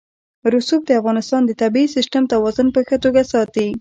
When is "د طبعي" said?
1.45-1.85